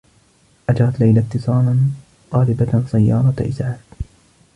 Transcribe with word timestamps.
أجرت 0.69 0.99
ليلى 0.99 1.19
اتّصالا 1.19 1.77
طالبة 2.31 2.83
سيّارة 2.87 3.33
إسعاف. 3.39 3.79